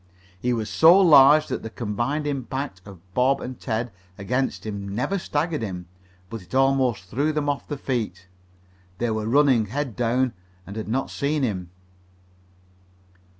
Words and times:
He 0.39 0.51
was 0.51 0.67
so 0.67 0.99
large 0.99 1.45
that 1.45 1.61
the 1.61 1.69
combined 1.69 2.25
impact 2.25 2.81
of 2.85 3.13
Bob 3.13 3.39
and 3.39 3.59
Ted 3.59 3.91
against 4.17 4.65
him 4.65 4.95
never 4.95 5.19
staggered 5.19 5.61
him, 5.61 5.87
but 6.27 6.41
it 6.41 6.55
almost 6.55 7.03
threw 7.03 7.31
them 7.31 7.47
off 7.47 7.67
their 7.67 7.77
feet. 7.77 8.25
They 8.97 9.11
were 9.11 9.27
running, 9.27 9.67
head 9.67 9.95
down, 9.95 10.33
and 10.65 10.75
had 10.75 10.87
not 10.87 11.11
seen 11.11 11.43
him. 11.43 11.69